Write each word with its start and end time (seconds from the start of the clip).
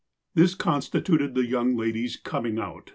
This 0.33 0.55
constituted 0.55 1.35
the 1.35 1.45
young 1.45 1.75
lady's" 1.75 2.17
com 2.31 2.47
ing 2.47 2.57
out." 2.57 2.89